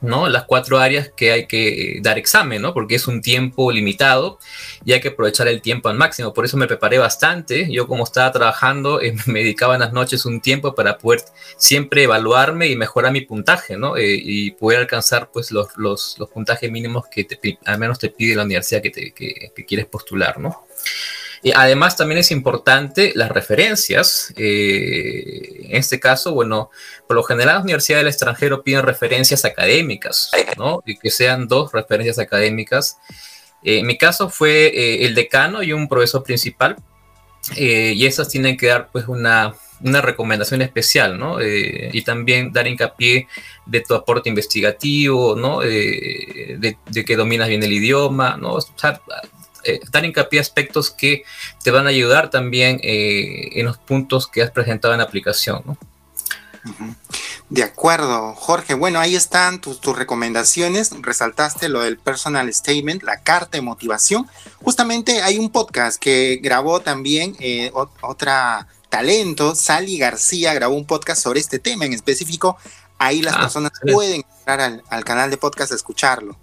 ¿no? 0.00 0.28
Las 0.28 0.44
cuatro 0.44 0.78
áreas 0.78 1.10
que 1.14 1.32
hay 1.32 1.46
que 1.46 1.98
dar 2.02 2.18
examen, 2.18 2.62
¿no? 2.62 2.72
Porque 2.74 2.94
es 2.94 3.06
un 3.06 3.20
tiempo 3.20 3.70
limitado 3.70 4.38
y 4.84 4.92
hay 4.92 5.00
que 5.00 5.08
aprovechar 5.08 5.48
el 5.48 5.60
tiempo 5.60 5.88
al 5.88 5.96
máximo. 5.96 6.32
Por 6.32 6.44
eso 6.44 6.56
me 6.56 6.66
preparé 6.66 6.98
bastante. 6.98 7.70
Yo 7.70 7.86
como 7.86 8.04
estaba 8.04 8.32
trabajando, 8.32 9.00
eh, 9.00 9.14
me 9.26 9.40
dedicaba 9.40 9.74
en 9.74 9.80
las 9.80 9.92
noches 9.92 10.24
un 10.24 10.40
tiempo 10.40 10.74
para 10.74 10.98
poder 10.98 11.22
siempre 11.56 12.04
evaluarme 12.04 12.68
y 12.68 12.76
mejorar 12.76 13.12
mi 13.12 13.22
puntaje, 13.22 13.76
¿no? 13.76 13.96
Eh, 13.96 14.18
y 14.22 14.52
poder 14.52 14.80
alcanzar 14.80 15.30
pues 15.32 15.50
los, 15.50 15.76
los, 15.76 16.16
los 16.18 16.28
puntajes 16.30 16.70
mínimos 16.70 17.06
que 17.08 17.26
al 17.64 17.78
menos 17.78 17.98
te 17.98 18.08
pide 18.08 18.36
la 18.36 18.44
universidad 18.44 18.82
que, 18.82 18.90
te, 18.90 19.12
que 19.12 19.64
quieres 19.66 19.86
postular, 19.86 20.38
¿no? 20.38 20.66
Y 21.42 21.52
además 21.54 21.96
también 21.96 22.18
es 22.18 22.30
importante 22.30 23.12
las 23.14 23.30
referencias. 23.30 24.32
Eh, 24.36 25.68
en 25.70 25.76
este 25.76 25.98
caso, 25.98 26.32
bueno, 26.34 26.70
por 27.06 27.16
lo 27.16 27.22
general 27.22 27.56
las 27.56 27.64
universidades 27.64 28.04
del 28.04 28.12
extranjero 28.12 28.62
piden 28.62 28.82
referencias 28.82 29.44
académicas, 29.44 30.30
¿no? 30.58 30.82
Y 30.84 30.98
que 30.98 31.10
sean 31.10 31.48
dos 31.48 31.72
referencias 31.72 32.18
académicas. 32.18 32.98
Eh, 33.62 33.78
en 33.78 33.86
mi 33.86 33.96
caso 33.96 34.28
fue 34.28 34.66
eh, 34.66 35.06
el 35.06 35.14
decano 35.14 35.62
y 35.62 35.72
un 35.72 35.88
profesor 35.88 36.22
principal. 36.22 36.76
y 37.56 38.04
esas 38.04 38.28
tienen 38.28 38.56
que 38.58 38.66
dar 38.66 38.90
pues 38.92 39.08
una, 39.08 39.54
una 39.82 40.02
recomendación 40.02 40.60
especial, 40.60 41.18
¿no? 41.18 41.38
y 41.42 42.02
también 42.02 42.52
dar 42.52 42.66
hincapié 42.66 43.28
de 43.64 43.80
tu 43.80 43.94
aporte 43.94 44.28
investigativo, 44.28 45.34
¿no? 45.36 45.60
de, 45.60 46.76
de, 46.86 47.04
que 47.04 47.16
dominas 47.16 47.48
bien 47.48 47.62
el 47.62 47.72
idioma, 47.72 48.36
¿no? 48.36 48.58
Eh, 49.64 49.80
dar 49.90 50.04
hincapié 50.04 50.38
a 50.38 50.42
aspectos 50.42 50.90
que 50.90 51.24
te 51.62 51.70
van 51.70 51.86
a 51.86 51.90
ayudar 51.90 52.30
también 52.30 52.80
en 52.82 53.64
los 53.66 53.78
puntos 53.78 54.26
que 54.26 54.42
has 54.42 54.50
presentado 54.50 54.94
en 54.94 54.98
la 54.98 55.04
aplicación. 55.04 55.62
¿no? 55.64 55.76
De 57.48 57.64
acuerdo, 57.64 58.34
Jorge. 58.34 58.74
Bueno, 58.74 59.00
ahí 59.00 59.16
están 59.16 59.60
tus, 59.60 59.80
recomendaciones. 59.96 60.92
Resaltaste 61.00 61.68
lo 61.68 61.80
del 61.80 61.98
personal 61.98 62.52
statement, 62.52 63.02
la 63.02 63.22
carta 63.22 63.58
de 63.58 63.62
motivación. 63.62 64.28
Justamente 64.62 65.22
hay 65.22 65.38
un 65.38 65.50
podcast 65.50 66.00
que 66.00 66.38
grabó 66.42 66.80
también 66.80 67.36
eh, 67.40 67.72
otra 68.02 68.68
talento, 68.88 69.54
Sally 69.54 69.98
García, 69.98 70.52
grabó 70.54 70.74
un 70.74 70.86
podcast 70.86 71.22
sobre 71.22 71.40
este 71.40 71.58
tema 71.58 71.84
en 71.86 71.92
específico. 71.92 72.56
Ahí 72.98 73.22
las 73.22 73.34
ah, 73.34 73.40
personas 73.40 73.72
pueden 73.80 74.24
entrar 74.38 74.82
al, 74.88 75.04
canal 75.04 75.30
de 75.30 75.36
podcast 75.36 75.72
a 75.72 75.76
escucharlo. 75.76 76.36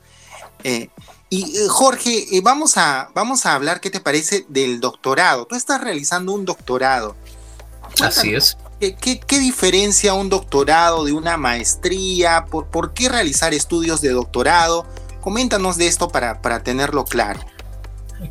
Eh, 0.63 0.89
y 1.29 1.57
eh, 1.57 1.67
Jorge, 1.67 2.25
vamos, 2.41 2.77
a, 2.77 3.09
vamos 3.13 3.45
a 3.45 3.53
hablar, 3.53 3.81
¿qué 3.81 3.89
te 3.89 3.99
parece 3.99 4.45
del 4.47 4.79
doctorado? 4.79 5.45
Tú 5.45 5.55
estás 5.55 5.81
realizando 5.81 6.31
un 6.33 6.45
doctorado. 6.45 7.15
Así 8.01 8.33
es. 8.33 8.57
¿Qué, 8.79 9.39
diferencia 9.39 10.13
un 10.13 10.29
doctorado 10.29 11.03
de 11.05 11.11
una 11.11 11.35
maestría? 11.37 12.45
¿Por, 12.45 12.67
¿Por, 12.67 12.93
qué 12.93 13.09
realizar 13.09 13.53
estudios 13.53 14.01
de 14.01 14.09
doctorado? 14.09 14.85
Coméntanos 15.21 15.77
de 15.77 15.87
esto 15.87 16.07
para, 16.09 16.41
para 16.41 16.63
tenerlo 16.63 17.03
claro. 17.03 17.39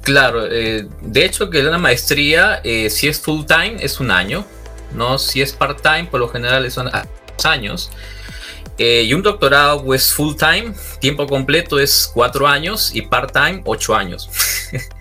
Claro, 0.02 0.46
eh, 0.50 0.88
de 1.00 1.24
hecho 1.24 1.50
que 1.50 1.66
una 1.66 1.78
maestría, 1.78 2.60
eh, 2.64 2.90
si 2.90 3.08
es 3.08 3.20
full 3.20 3.44
time, 3.44 3.76
es 3.80 4.00
un 4.00 4.10
año, 4.10 4.44
¿no? 4.94 5.18
Si 5.18 5.42
es 5.42 5.52
part 5.52 5.80
time, 5.80 6.06
por 6.06 6.20
lo 6.20 6.28
general 6.28 6.68
son 6.70 6.90
años. 7.44 7.90
Eh, 8.78 9.04
y 9.04 9.14
un 9.14 9.22
doctorado, 9.22 9.82
pues 9.84 10.12
full 10.12 10.34
time, 10.36 10.74
tiempo 11.00 11.26
completo 11.26 11.78
es 11.78 12.10
cuatro 12.12 12.46
años 12.46 12.94
y 12.94 13.02
part 13.02 13.32
time, 13.32 13.62
ocho 13.64 13.94
años. 13.94 14.30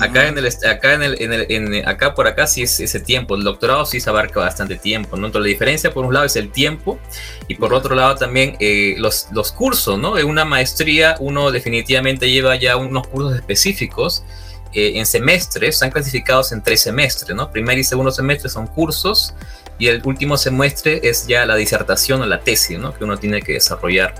Acá 0.00 0.26
en 0.26 0.38
el, 0.38 0.46
acá 0.46 0.94
en 0.94 1.02
el, 1.02 1.16
en 1.20 1.74
el 1.74 1.88
acá 1.88 2.14
por 2.14 2.26
acá 2.26 2.46
sí 2.46 2.62
es 2.62 2.80
ese 2.80 3.00
tiempo. 3.00 3.36
El 3.36 3.44
doctorado 3.44 3.86
sí 3.86 4.00
se 4.00 4.10
abarca 4.10 4.40
bastante 4.40 4.76
tiempo, 4.76 5.16
¿no? 5.16 5.26
Entonces 5.26 5.46
la 5.46 5.52
diferencia 5.52 5.92
por 5.92 6.04
un 6.04 6.12
lado 6.12 6.26
es 6.26 6.36
el 6.36 6.50
tiempo 6.50 6.98
y 7.46 7.54
por 7.54 7.72
otro 7.72 7.94
lado 7.94 8.16
también 8.16 8.56
eh, 8.58 8.94
los, 8.98 9.28
los 9.32 9.52
cursos, 9.52 9.98
¿no? 9.98 10.18
En 10.18 10.26
una 10.26 10.44
maestría 10.44 11.16
uno 11.20 11.52
definitivamente 11.52 12.30
lleva 12.30 12.56
ya 12.56 12.76
unos 12.76 13.06
cursos 13.06 13.36
específicos 13.36 14.24
eh, 14.72 14.98
en 14.98 15.06
semestres, 15.06 15.76
están 15.76 15.90
clasificados 15.90 16.50
en 16.50 16.62
tres 16.62 16.82
semestres, 16.82 17.36
¿no? 17.36 17.50
Primer 17.50 17.78
y 17.78 17.84
segundo 17.84 18.10
semestre 18.10 18.50
son 18.50 18.66
cursos 18.66 19.34
y 19.78 19.88
el 19.88 20.02
último 20.04 20.36
semestre 20.36 21.00
es 21.02 21.26
ya 21.26 21.46
la 21.46 21.56
disertación 21.56 22.22
o 22.22 22.26
la 22.26 22.40
tesis, 22.40 22.78
¿no? 22.78 22.94
Que 22.94 23.04
uno 23.04 23.16
tiene 23.16 23.42
que 23.42 23.54
desarrollar. 23.54 24.14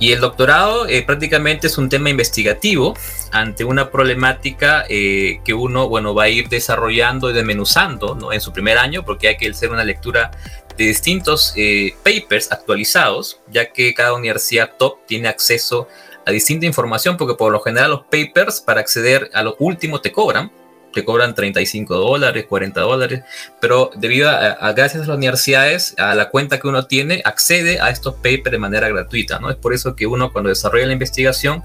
Y 0.00 0.12
el 0.12 0.20
doctorado 0.20 0.86
eh, 0.86 1.02
prácticamente 1.02 1.66
es 1.66 1.76
un 1.76 1.88
tema 1.88 2.08
investigativo 2.08 2.96
ante 3.32 3.64
una 3.64 3.90
problemática 3.90 4.84
eh, 4.88 5.40
que 5.44 5.54
uno 5.54 5.88
bueno, 5.88 6.14
va 6.14 6.24
a 6.24 6.28
ir 6.28 6.48
desarrollando 6.48 7.30
y 7.30 7.32
desmenuzando 7.32 8.14
¿no? 8.14 8.32
en 8.32 8.40
su 8.40 8.52
primer 8.52 8.78
año, 8.78 9.04
porque 9.04 9.28
hay 9.28 9.36
que 9.36 9.48
hacer 9.48 9.70
una 9.70 9.84
lectura 9.84 10.30
de 10.76 10.84
distintos 10.84 11.52
eh, 11.56 11.96
papers 12.04 12.52
actualizados, 12.52 13.40
ya 13.48 13.72
que 13.72 13.92
cada 13.92 14.12
universidad 14.12 14.70
top 14.78 14.98
tiene 15.06 15.26
acceso 15.26 15.88
a 16.24 16.30
distinta 16.30 16.66
información, 16.66 17.16
porque 17.16 17.34
por 17.34 17.50
lo 17.50 17.60
general 17.60 17.90
los 17.90 18.02
papers 18.02 18.60
para 18.60 18.80
acceder 18.80 19.30
a 19.34 19.42
lo 19.42 19.56
último 19.58 20.00
te 20.00 20.12
cobran, 20.12 20.52
te 20.98 21.04
cobran 21.04 21.32
35 21.32 21.94
dólares, 21.94 22.46
40 22.48 22.80
dólares, 22.80 23.22
pero 23.60 23.90
debido 23.94 24.28
a, 24.28 24.72
gracias 24.72 25.04
a 25.04 25.06
las 25.06 25.16
universidades, 25.16 25.94
a 25.96 26.16
la 26.16 26.28
cuenta 26.28 26.58
que 26.58 26.66
uno 26.66 26.86
tiene, 26.86 27.22
accede 27.24 27.80
a 27.80 27.90
estos 27.90 28.14
papers 28.14 28.50
de 28.50 28.58
manera 28.58 28.88
gratuita, 28.88 29.38
¿no? 29.38 29.48
Es 29.48 29.56
por 29.56 29.74
eso 29.74 29.94
que 29.94 30.08
uno 30.08 30.32
cuando 30.32 30.48
desarrolla 30.48 30.86
la 30.86 30.92
investigación 30.92 31.62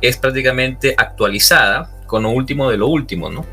es 0.00 0.16
prácticamente 0.16 0.94
actualizada 0.96 1.90
con 2.06 2.22
lo 2.22 2.30
último 2.30 2.70
de 2.70 2.76
lo 2.76 2.86
último, 2.86 3.28
¿no? 3.28 3.44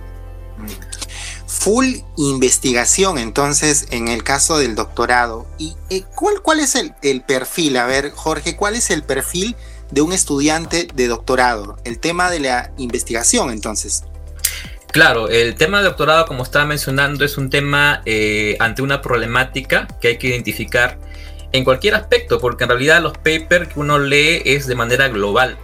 Full 1.48 1.96
investigación, 2.18 3.18
entonces, 3.18 3.88
en 3.90 4.08
el 4.08 4.24
caso 4.24 4.60
del 4.60 4.76
doctorado. 4.76 5.48
¿Y 5.58 5.76
eh, 5.90 6.04
cuál, 6.14 6.44
cuál 6.44 6.60
es 6.60 6.76
el, 6.76 6.94
el 7.02 7.22
perfil? 7.22 7.78
A 7.78 7.88
ver, 7.88 8.12
Jorge, 8.12 8.56
¿cuál 8.56 8.76
es 8.76 8.92
el 8.92 9.02
perfil 9.02 9.56
de 9.90 10.02
un 10.02 10.14
estudiante 10.14 10.88
de 10.94 11.08
doctorado? 11.08 11.78
El 11.86 11.98
tema 11.98 12.30
de 12.30 12.40
la 12.42 12.72
investigación, 12.78 13.50
entonces. 13.50 14.04
Claro, 14.92 15.30
el 15.30 15.56
tema 15.56 15.80
de 15.80 15.86
doctorado, 15.86 16.26
como 16.26 16.44
estaba 16.44 16.66
mencionando, 16.66 17.26
es 17.26 17.38
un 17.38 17.50
tema 17.50 18.02
eh, 18.06 18.56
ante 18.60 18.82
una 18.82 19.02
problemática 19.02 19.88
que 20.02 20.08
hay 20.10 20.18
que 20.18 20.28
identificar 20.28 20.98
en 21.52 21.64
cualquier 21.64 21.96
aspecto, 21.96 22.40
porque 22.40 22.64
en 22.64 22.70
realidad 22.70 23.02
los 23.02 23.14
papers 23.14 23.74
que 23.74 23.80
uno 23.80 24.00
lee 24.00 24.42
es 24.46 24.66
de 24.68 24.76
manera 24.76 25.08
global. 25.10 25.58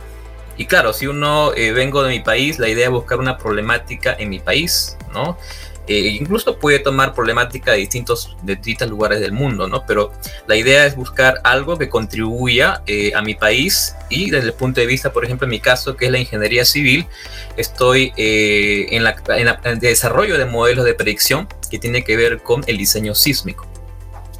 Y 0.57 0.65
claro, 0.65 0.93
si 0.93 1.07
uno 1.07 1.53
eh, 1.55 1.71
vengo 1.71 2.03
de 2.03 2.09
mi 2.09 2.19
país, 2.19 2.59
la 2.59 2.69
idea 2.69 2.85
es 2.85 2.91
buscar 2.91 3.19
una 3.19 3.37
problemática 3.37 4.15
en 4.17 4.29
mi 4.29 4.39
país, 4.39 4.97
¿no? 5.13 5.37
Eh, 5.87 6.17
incluso 6.19 6.57
puede 6.57 6.79
tomar 6.79 7.13
problemática 7.13 7.71
de 7.71 7.77
distintos, 7.77 8.37
de 8.41 8.87
lugares 8.87 9.19
del 9.19 9.33
mundo, 9.33 9.67
¿no? 9.67 9.85
Pero 9.85 10.13
la 10.47 10.55
idea 10.55 10.85
es 10.85 10.95
buscar 10.95 11.41
algo 11.43 11.77
que 11.77 11.89
contribuya 11.89 12.81
eh, 12.87 13.11
a 13.15 13.21
mi 13.21 13.35
país 13.35 13.95
y 14.09 14.29
desde 14.29 14.47
el 14.47 14.53
punto 14.53 14.79
de 14.79 14.87
vista, 14.87 15.11
por 15.11 15.25
ejemplo, 15.25 15.45
en 15.45 15.51
mi 15.51 15.59
caso, 15.59 15.97
que 15.97 16.05
es 16.05 16.11
la 16.11 16.19
ingeniería 16.19 16.63
civil, 16.63 17.07
estoy 17.57 18.13
eh, 18.15 18.87
en, 18.91 19.03
el 19.63 19.79
desarrollo 19.79 20.37
de 20.37 20.45
modelos 20.45 20.85
de 20.85 20.93
predicción 20.93 21.49
que 21.69 21.79
tiene 21.79 22.03
que 22.03 22.15
ver 22.15 22.41
con 22.41 22.63
el 22.67 22.77
diseño 22.77 23.13
sísmico. 23.13 23.67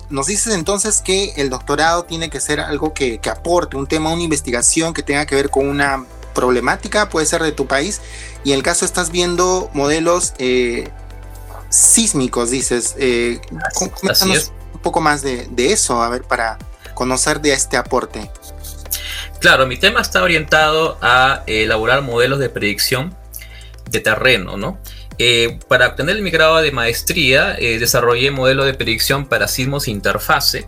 Nos 0.09 0.27
dices 0.27 0.53
entonces 0.53 1.01
que 1.01 1.33
el 1.38 1.50
doctorado 1.50 2.03
tiene 2.03 2.29
que 2.29 2.39
ser 2.39 2.59
algo 2.62 2.93
que, 2.93 3.17
que 3.17 3.29
aporte 3.29 3.75
un 3.75 3.88
tema, 3.88 4.13
una 4.13 4.21
investigación 4.21 4.93
que 4.93 5.03
tenga 5.03 5.25
que 5.25 5.35
ver 5.35 5.50
con 5.50 5.67
una 5.67 6.05
problemática, 6.33 7.09
puede 7.09 7.25
ser 7.25 7.43
de 7.43 7.51
tu 7.51 7.67
país, 7.67 8.01
y 8.43 8.51
en 8.51 8.57
el 8.57 8.63
caso 8.63 8.85
estás 8.85 9.12
viendo 9.12 9.69
modelos 9.73 10.33
eh, 10.38 10.89
sísmicos, 11.74 12.51
dices. 12.51 12.96
Eh, 13.00 13.42
un 14.74 14.80
poco 14.82 15.01
más 15.01 15.24
de, 15.24 15.48
eso, 15.58 16.01
a 16.01 16.10
ver, 16.10 16.24
para 16.24 16.58
conocer 16.94 17.42
de 17.42 17.53
este 17.53 17.77
aporte. 17.77 18.30
Claro, 19.39 19.65
mi 19.65 19.77
tema 19.77 20.01
está 20.01 20.22
orientado 20.22 20.98
a 21.01 21.44
elaborar 21.48 22.01
modelos 22.01 22.39
de 22.39 22.50
predicción 22.50 23.15
de 23.89 24.00
terreno, 24.00 24.58
¿no? 24.58 24.80
Eh, 25.18 25.60
para 25.68 25.88
obtener 25.88 26.22
mi 26.22 26.32
grado 26.32 26.58
de 26.58 26.72
maestría, 26.72 27.56
eh, 27.60 27.80
desarrollé 27.80 28.32
modelo 28.32 28.65
de 28.65 28.74
predicción 28.74 29.25
para 29.25 29.48
sismos 29.48 29.88
interfase. 29.88 30.68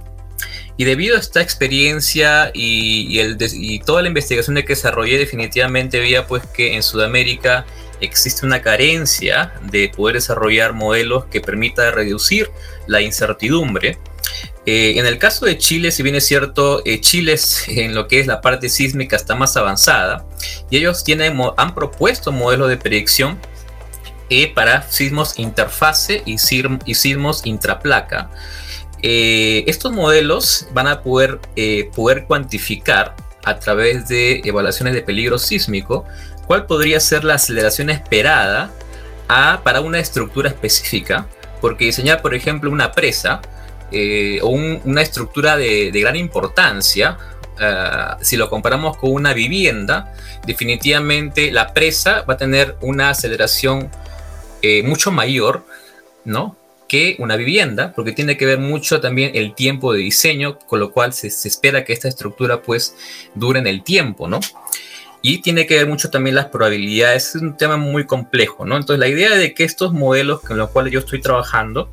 Y 0.78 0.84
debido 0.84 1.16
a 1.16 1.20
esta 1.20 1.42
experiencia 1.42 2.52
y, 2.54 3.20
el, 3.20 3.38
y 3.40 3.80
toda 3.80 4.02
la 4.02 4.10
investigación 4.10 4.56
que 4.56 4.64
desarrollé, 4.64 5.18
definitivamente 5.18 6.00
veía 6.00 6.28
pues 6.28 6.46
que 6.48 6.76
en 6.76 6.84
Sudamérica 6.84 7.66
existe 8.02 8.46
una 8.46 8.62
carencia 8.62 9.54
de 9.64 9.90
poder 9.90 10.16
desarrollar 10.16 10.74
modelos 10.74 11.25
que 11.25 11.42
permita 11.42 11.92
reducir 11.92 12.50
la 12.88 13.02
incertidumbre. 13.02 13.98
Eh, 14.66 14.98
en 14.98 15.06
el 15.06 15.20
caso 15.20 15.46
de 15.46 15.58
Chile, 15.58 15.92
si 15.92 16.02
bien 16.02 16.16
es 16.16 16.25
cierto, 16.25 16.82
eh, 16.86 17.00
Chile 17.00 17.36
en 17.68 17.94
lo 17.94 18.08
que 18.08 18.20
es 18.20 18.28
la 18.28 18.42
parte 18.42 18.70
sísmica 18.70 19.16
está 19.16 19.36
más 19.36 19.56
avanzada 19.58 20.25
y 20.72 20.78
ellos 20.78 21.04
tienen, 21.04 21.40
han 21.58 21.75
propuesto 21.75 22.32
modelos 22.32 22.70
de 22.70 22.78
predicción 22.78 23.40
eh, 24.32 24.52
para 24.52 24.90
sismos 24.90 25.38
interfase 25.38 26.24
y, 26.25 26.38
y 26.86 26.96
sismos 26.96 27.46
intraplaca. 27.46 28.32
estos 29.02 29.92
modelos 29.92 30.68
van 30.74 30.88
a 30.88 31.04
poder, 31.04 31.40
poder 31.96 32.25
cuantificar 32.25 33.16
a 33.46 33.60
través 33.60 34.08
de 34.08 34.42
evaluaciones 34.44 34.94
de 34.94 35.02
peligro 35.02 35.38
sísmico 35.38 36.06
cuál 36.48 36.66
podría 36.66 37.00
ser 37.00 37.24
la 37.24 37.36
aceleración 37.36 37.90
esperada 37.90 38.72
para 39.64 39.82
una 39.82 40.00
estructura 40.00 40.50
específica, 40.50 41.28
porque 41.62 41.86
diseñar, 41.86 42.22
por 42.22 42.36
ejemplo, 42.36 42.70
una 42.70 42.92
presa 42.92 43.42
eh, 43.92 44.40
o 44.42 44.50
una 44.50 45.02
estructura 45.02 45.58
de, 45.58 45.90
gran 45.92 46.16
importancia, 46.16 47.18
eh, 47.60 48.08
si 48.22 48.38
lo 48.38 48.50
comparamos 48.50 48.98
con 48.98 49.12
una 49.12 49.34
vivienda, 49.34 50.14
definitivamente 50.46 51.52
la 51.52 51.74
presa 51.74 52.22
va 52.22 52.36
a 52.36 52.38
tener 52.38 52.75
una 52.82 53.10
aceleración 53.10 53.90
eh, 54.62 54.84
mucho 54.84 55.12
mayor, 55.12 55.66
¿no? 56.24 56.56
Que 56.88 57.15
una 57.20 57.36
vivienda, 57.36 57.94
porque 57.94 58.12
tiene 58.12 58.38
que 58.38 58.46
ver 58.46 58.60
mucho 58.60 59.01
también 59.01 59.32
el 59.34 59.56
tiempo 59.56 59.94
de 59.94 60.00
diseño, 60.00 60.60
con 60.60 60.80
lo 60.80 60.92
cual 60.92 61.13
se, 61.13 61.27
espera 61.27 61.84
que 61.84 61.94
esta 61.94 62.08
estructura 62.08 62.62
pues 62.62 62.96
dure 63.34 63.60
en 63.60 63.68
el 63.68 63.84
tiempo, 63.84 64.27
¿no? 64.27 64.39
y 65.27 65.39
tiene 65.39 65.65
que 65.65 65.77
ver 65.77 65.88
mucho 65.88 66.12
también 66.12 66.36
las 66.36 66.46
probabilidades. 66.46 67.34
Es 67.34 67.42
un 67.42 67.58
tema 67.58 67.77
muy 67.77 68.06
complejo, 68.06 68.63
¿no? 68.63 68.77
Entonces, 68.77 69.00
la 69.00 69.08
idea 69.08 69.36
de 69.36 69.56
que 69.56 69.63
estos 69.63 69.92
modelos 69.92 70.42
con 70.42 70.56
los 70.56 70.70
cuales 70.70 70.94
yo 70.94 71.00
estoy 71.00 71.20
trabajando, 71.20 71.92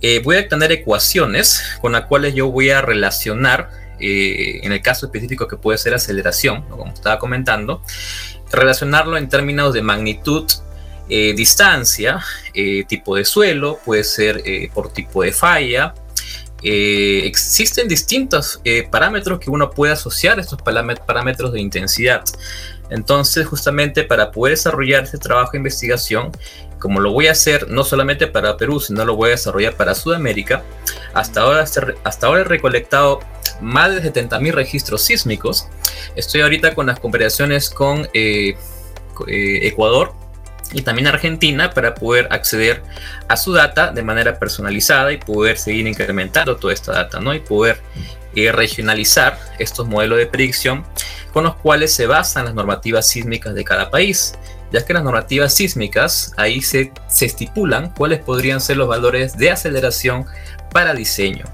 eh, 0.00 0.20
voy 0.22 0.36
a 0.36 0.48
tener 0.48 0.70
ecuaciones 0.70 1.60
con 1.80 1.90
las 1.90 2.04
cuales 2.04 2.34
yo 2.34 2.52
voy 2.52 2.70
a 2.70 2.80
relacionar, 2.80 3.70
eh, 3.98 4.60
en 4.62 4.70
el 4.70 4.80
caso 4.80 5.06
específico 5.06 5.48
que 5.48 5.56
puede 5.56 5.76
ser 5.76 5.92
aceleración, 5.92 6.62
como 6.68 6.86
estaba 6.92 7.18
comentando, 7.18 7.82
relacionarlo 8.52 9.16
en 9.16 9.28
términos 9.28 9.74
de 9.74 9.82
magnitud, 9.82 10.44
eh, 11.08 11.32
distancia, 11.34 12.20
tipo 12.88 13.16
de 13.16 13.24
suelo, 13.24 13.78
puede 13.84 14.04
ser 14.04 14.42
por 14.74 14.92
tipo 14.92 15.22
de 15.22 15.32
falla, 15.32 15.94
existen 16.60 17.86
distintos 17.86 18.60
parámetros 18.90 19.38
que 19.38 19.48
uno 19.48 19.70
puede 19.70 19.92
asociar 19.92 20.38
a 20.38 20.42
estos 20.42 20.60
parámetros 20.60 21.52
de 21.52 21.60
intensidad. 21.60 22.24
Entonces, 22.90 23.46
justamente 23.46 24.02
para 24.04 24.30
poder 24.30 24.56
desarrollar 24.56 25.04
ese 25.04 25.18
trabajo 25.18 25.52
de 25.52 25.58
investigación, 25.58 26.32
como 26.78 27.00
lo 27.00 27.12
voy 27.12 27.26
a 27.26 27.32
hacer 27.32 27.68
no 27.68 27.84
solamente 27.84 28.26
para 28.26 28.56
Perú, 28.56 28.80
sino 28.80 29.04
lo 29.04 29.16
voy 29.16 29.28
a 29.28 29.32
desarrollar 29.32 29.76
para 29.76 29.94
Sudamérica, 29.94 30.62
hasta 31.12 31.42
ahora, 31.42 31.64
hasta 32.04 32.26
ahora 32.26 32.42
he 32.42 32.44
recolectado 32.44 33.20
más 33.60 33.94
de 33.94 34.12
70.000 34.12 34.52
registros 34.52 35.02
sísmicos. 35.02 35.66
Estoy 36.16 36.42
ahorita 36.42 36.74
con 36.74 36.86
las 36.86 37.00
comparaciones 37.00 37.70
con 37.70 38.08
eh, 38.14 38.56
eh, 39.26 39.66
Ecuador 39.66 40.12
y 40.72 40.82
también 40.82 41.06
Argentina 41.06 41.70
para 41.70 41.94
poder 41.94 42.28
acceder 42.30 42.82
a 43.28 43.36
su 43.36 43.52
data 43.52 43.92
de 43.92 44.02
manera 44.02 44.38
personalizada 44.38 45.12
y 45.12 45.16
poder 45.16 45.56
seguir 45.58 45.86
incrementando 45.86 46.56
toda 46.56 46.72
esta 46.72 46.92
data, 46.92 47.20
¿no? 47.20 47.34
Y 47.34 47.40
poder 47.40 47.80
eh, 48.34 48.52
regionalizar 48.52 49.38
estos 49.58 49.86
modelos 49.86 50.18
de 50.18 50.26
predicción 50.26 50.84
con 51.32 51.44
los 51.44 51.56
cuales 51.56 51.94
se 51.94 52.06
basan 52.06 52.44
las 52.44 52.54
normativas 52.54 53.08
sísmicas 53.08 53.54
de 53.54 53.64
cada 53.64 53.90
país, 53.90 54.34
ya 54.72 54.84
que 54.84 54.92
las 54.92 55.04
normativas 55.04 55.54
sísmicas 55.54 56.32
ahí 56.36 56.60
se, 56.60 56.92
se 57.08 57.26
estipulan 57.26 57.92
cuáles 57.96 58.20
podrían 58.20 58.60
ser 58.60 58.76
los 58.76 58.88
valores 58.88 59.36
de 59.36 59.50
aceleración 59.50 60.26
para 60.70 60.94
diseño. 60.94 61.44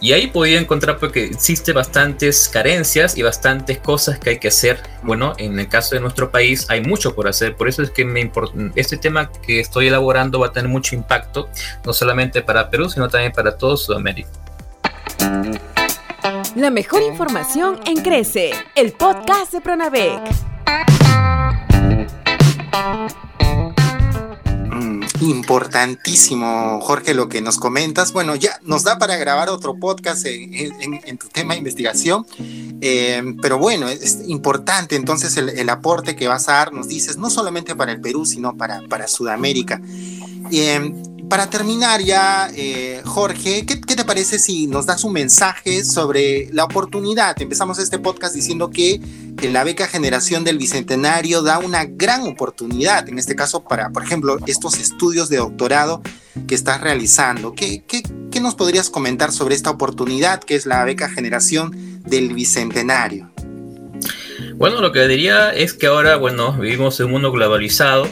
Y 0.00 0.12
ahí 0.12 0.26
podía 0.26 0.60
encontrar 0.60 0.98
porque 0.98 1.24
existe 1.24 1.72
bastantes 1.72 2.48
carencias 2.48 3.16
y 3.16 3.22
bastantes 3.22 3.78
cosas 3.78 4.18
que 4.18 4.30
hay 4.30 4.38
que 4.38 4.48
hacer. 4.48 4.80
Bueno, 5.02 5.32
en 5.38 5.58
el 5.58 5.68
caso 5.68 5.94
de 5.94 6.00
nuestro 6.00 6.30
país 6.30 6.66
hay 6.68 6.82
mucho 6.82 7.14
por 7.14 7.28
hacer, 7.28 7.56
por 7.56 7.68
eso 7.68 7.82
es 7.82 7.90
que 7.90 8.04
me 8.04 8.30
este 8.74 8.96
tema 8.96 9.30
que 9.30 9.60
estoy 9.60 9.88
elaborando 9.88 10.40
va 10.40 10.48
a 10.48 10.52
tener 10.52 10.68
mucho 10.68 10.94
impacto, 10.94 11.48
no 11.84 11.92
solamente 11.92 12.42
para 12.42 12.70
Perú, 12.70 12.90
sino 12.90 13.08
también 13.08 13.32
para 13.32 13.56
todo 13.56 13.76
Sudamérica. 13.76 14.28
La 16.54 16.70
mejor 16.70 17.02
información 17.02 17.80
en 17.86 18.02
Crece, 18.02 18.52
el 18.74 18.92
podcast 18.92 19.52
de 19.52 19.60
Pronavec. 19.60 20.95
Importantísimo, 25.20 26.80
Jorge, 26.82 27.14
lo 27.14 27.28
que 27.28 27.40
nos 27.40 27.58
comentas. 27.58 28.12
Bueno, 28.12 28.36
ya 28.36 28.60
nos 28.62 28.84
da 28.84 28.98
para 28.98 29.16
grabar 29.16 29.48
otro 29.48 29.76
podcast 29.76 30.26
en, 30.26 31.18
tu 31.18 31.28
tema 31.28 31.54
de 31.54 31.58
investigación, 31.58 32.26
eh, 32.80 33.22
pero 33.40 33.58
bueno, 33.58 33.88
es 33.88 34.18
importante 34.26 34.94
entonces 34.94 35.36
el, 35.36 35.68
aporte 35.70 36.16
que 36.16 36.28
vas 36.28 36.48
a 36.48 36.52
dar, 36.52 36.72
nos 36.72 36.88
dices, 36.88 37.16
no 37.16 37.30
solamente 37.30 37.74
para 37.74 37.92
el 37.92 38.00
Perú, 38.00 38.26
sino 38.26 38.56
para, 38.56 38.82
para 38.88 39.08
Sudamérica. 39.08 39.80
Eh, 40.52 40.92
para 41.28 41.50
terminar 41.50 42.00
ya, 42.02 42.48
eh, 42.54 43.02
Jorge, 43.04 43.66
¿qué, 43.66 43.76
te 43.76 44.04
parece 44.04 44.38
si 44.38 44.66
nos 44.66 44.86
das 44.86 45.02
un 45.02 45.12
mensaje 45.12 45.84
sobre 45.84 46.48
la 46.52 46.64
oportunidad? 46.64 47.40
Empezamos 47.40 47.78
este 47.78 47.98
podcast 47.98 48.34
diciendo 48.34 48.70
que 48.70 49.00
la 49.42 49.64
beca 49.64 49.86
generación 49.86 50.44
del 50.44 50.58
Bicentenario 50.58 51.42
da 51.42 51.58
una 51.58 51.84
gran 51.84 52.22
oportunidad, 52.22 53.08
en 53.08 53.18
este 53.18 53.36
caso 53.36 53.62
para, 53.64 53.90
por 53.90 54.02
ejemplo, 54.02 54.38
estos 54.46 54.78
estudios 54.78 55.28
de 55.28 55.36
doctorado 55.36 56.02
que 56.46 56.54
estás 56.54 56.80
realizando. 56.80 57.54
¿Qué, 57.54 57.82
qué, 57.86 58.02
qué 58.30 58.40
nos 58.40 58.54
podrías 58.54 58.90
comentar 58.90 59.32
sobre 59.32 59.54
esta 59.54 59.70
oportunidad 59.70 60.40
que 60.40 60.54
es 60.54 60.66
la 60.66 60.84
beca 60.84 61.08
generación 61.08 62.02
del 62.02 62.34
Bicentenario? 62.34 63.30
Bueno, 64.56 64.80
lo 64.80 64.92
que 64.92 65.06
diría 65.06 65.50
es 65.50 65.74
que 65.74 65.86
ahora, 65.86 66.16
bueno, 66.16 66.52
vivimos 66.52 66.98
en 67.00 67.06
un 67.06 67.12
mundo 67.12 67.32
globalizado 67.32 68.08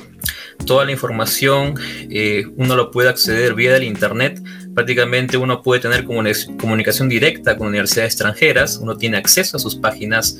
toda 0.66 0.84
la 0.84 0.92
información 0.92 1.74
eh, 2.10 2.46
uno 2.56 2.76
lo 2.76 2.90
puede 2.90 3.08
acceder 3.08 3.54
vía 3.54 3.72
del 3.72 3.84
Internet. 3.84 4.40
Prácticamente 4.74 5.36
uno 5.36 5.62
puede 5.62 5.80
tener 5.80 6.04
comunicación 6.04 7.08
directa 7.08 7.56
con 7.56 7.68
universidades 7.68 8.14
extranjeras, 8.14 8.78
uno 8.78 8.96
tiene 8.96 9.16
acceso 9.16 9.56
a 9.56 9.60
sus 9.60 9.76
páginas. 9.76 10.36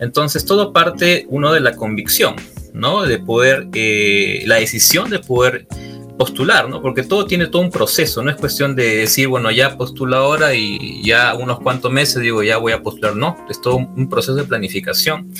Entonces 0.00 0.44
todo 0.44 0.72
parte 0.72 1.26
uno 1.28 1.52
de 1.52 1.60
la 1.60 1.76
convicción, 1.76 2.36
¿no? 2.72 3.04
De 3.04 3.18
poder, 3.18 3.68
eh, 3.74 4.42
la 4.46 4.56
decisión 4.56 5.10
de 5.10 5.20
poder 5.20 5.66
postular, 6.16 6.68
¿no? 6.68 6.80
Porque 6.82 7.02
todo 7.02 7.26
tiene 7.26 7.46
todo 7.46 7.62
un 7.62 7.70
proceso, 7.70 8.22
no 8.22 8.30
es 8.30 8.36
cuestión 8.36 8.74
de 8.74 8.96
decir, 8.96 9.28
bueno, 9.28 9.50
ya 9.50 9.76
postulo 9.76 10.16
ahora 10.16 10.54
y 10.54 11.02
ya 11.04 11.34
unos 11.34 11.60
cuantos 11.60 11.92
meses 11.92 12.22
digo, 12.22 12.42
ya 12.42 12.56
voy 12.56 12.72
a 12.72 12.82
postular, 12.82 13.14
no, 13.14 13.36
es 13.50 13.60
todo 13.60 13.76
un 13.76 14.08
proceso 14.08 14.34
de 14.34 14.44
planificación. 14.44 15.30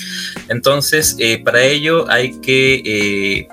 Entonces, 0.49 1.15
eh, 1.19 1.41
para 1.43 1.63
ello 1.63 2.09
hay 2.09 2.39
que 2.39 2.81
eh, 2.85 3.47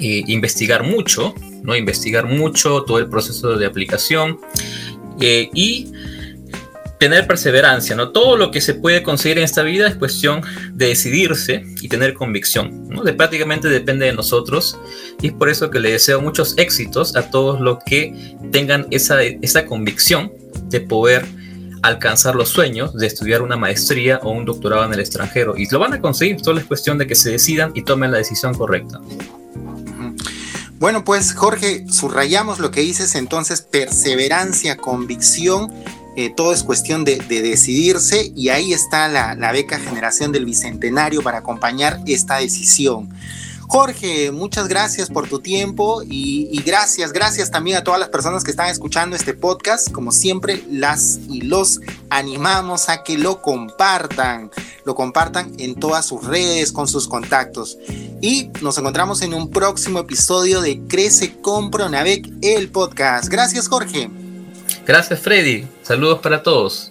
investigar 0.00 0.82
mucho, 0.82 1.34
¿no? 1.66 1.76
Investigar 1.76 2.26
mucho 2.26 2.82
todo 2.84 2.98
el 2.98 3.08
proceso 3.08 3.56
de 3.56 3.66
aplicación 3.66 4.38
eh, 5.20 5.50
y 5.52 5.92
tener 6.98 7.26
perseverancia, 7.26 7.94
¿no? 7.94 8.10
Todo 8.10 8.36
lo 8.36 8.50
que 8.50 8.60
se 8.60 8.74
puede 8.74 9.02
conseguir 9.02 9.38
en 9.38 9.44
esta 9.44 9.62
vida 9.62 9.86
es 9.86 9.96
cuestión 9.96 10.42
de 10.72 10.86
decidirse 10.86 11.64
y 11.82 11.88
tener 11.88 12.14
convicción, 12.14 12.88
¿no? 12.88 13.02
De 13.02 13.12
prácticamente 13.12 13.68
depende 13.68 14.06
de 14.06 14.12
nosotros 14.12 14.78
y 15.20 15.28
es 15.28 15.32
por 15.34 15.50
eso 15.50 15.70
que 15.70 15.80
le 15.80 15.92
deseo 15.92 16.22
muchos 16.22 16.56
éxitos 16.56 17.14
a 17.16 17.30
todos 17.30 17.60
los 17.60 17.78
que 17.84 18.36
tengan 18.50 18.86
esa, 18.90 19.22
esa 19.22 19.66
convicción 19.66 20.32
de 20.70 20.80
poder 20.80 21.26
alcanzar 21.82 22.34
los 22.34 22.48
sueños 22.48 22.94
de 22.94 23.06
estudiar 23.06 23.42
una 23.42 23.56
maestría 23.56 24.18
o 24.22 24.30
un 24.30 24.44
doctorado 24.44 24.84
en 24.84 24.94
el 24.94 25.00
extranjero 25.00 25.54
y 25.56 25.68
lo 25.68 25.78
van 25.78 25.92
a 25.92 26.00
conseguir, 26.00 26.40
solo 26.42 26.58
es 26.58 26.66
cuestión 26.66 26.98
de 26.98 27.06
que 27.06 27.14
se 27.14 27.30
decidan 27.30 27.72
y 27.74 27.82
tomen 27.82 28.10
la 28.10 28.18
decisión 28.18 28.54
correcta. 28.54 29.00
Bueno, 30.78 31.04
pues 31.04 31.32
Jorge, 31.32 31.86
subrayamos 31.90 32.58
lo 32.58 32.70
que 32.70 32.82
dices 32.82 33.14
entonces, 33.14 33.62
perseverancia, 33.62 34.76
convicción, 34.76 35.72
eh, 36.16 36.30
todo 36.36 36.52
es 36.52 36.62
cuestión 36.62 37.04
de, 37.04 37.16
decidirse 37.16 38.30
y 38.36 38.50
ahí 38.50 38.74
está 38.74 39.08
la, 39.08 39.34
la 39.34 39.52
beca 39.52 39.78
generación 39.78 40.32
del 40.32 40.44
Bicentenario 40.44 41.22
para 41.22 41.38
acompañar 41.38 42.00
esta 42.06 42.36
decisión. 42.36 43.08
Jorge, 43.68 44.30
muchas 44.30 44.68
gracias 44.68 45.10
por 45.10 45.28
tu 45.28 45.40
tiempo 45.40 46.02
y, 46.04 46.62
gracias, 46.64 47.12
gracias 47.12 47.50
también 47.50 47.76
a 47.76 47.84
todas 47.84 47.98
las 47.98 48.10
personas 48.10 48.44
que 48.44 48.52
están 48.52 48.68
escuchando 48.68 49.16
este 49.16 49.34
podcast. 49.34 49.90
Como 49.90 50.12
siempre, 50.12 50.62
las 50.70 51.18
y 51.28 51.40
los 51.40 51.80
animamos 52.08 52.88
a 52.88 53.02
que 53.02 53.18
lo 53.18 53.42
compartan, 53.42 54.50
lo 54.84 54.94
compartan 54.94 55.52
en 55.58 55.74
todas 55.74 56.06
sus 56.06 56.24
redes, 56.24 56.70
con 56.70 56.86
sus 56.86 57.08
contactos. 57.08 57.76
Y 58.26 58.50
nos 58.60 58.76
encontramos 58.76 59.22
en 59.22 59.34
un 59.34 59.52
próximo 59.52 60.00
episodio 60.00 60.60
de 60.60 60.80
Crece 60.88 61.36
con 61.40 61.70
Pronavec, 61.70 62.26
el 62.42 62.68
podcast. 62.70 63.28
Gracias, 63.28 63.68
Jorge. 63.68 64.10
Gracias, 64.84 65.20
Freddy. 65.20 65.64
Saludos 65.84 66.18
para 66.18 66.42
todos. 66.42 66.90